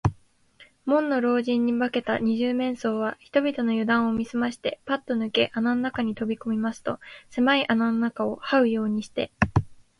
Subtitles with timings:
[0.87, 9.31] 門野老人に化けた二十面相は、人々のゆだんを見すまして、パッとぬけ穴の中にとびこみますと、せまい穴の中をはうようにして、